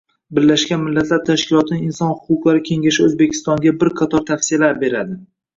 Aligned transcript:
Birlashgan 0.35 0.79
Millatlar 0.85 1.19
Tashkilotining 1.27 1.83
Inson 1.89 2.15
huquqlari 2.23 2.63
kengashi 2.71 3.05
O'zbekistonga 3.09 3.75
bir 3.87 3.95
qator 4.03 4.25
tavsiyalar 4.33 4.85
beradi 4.87 5.21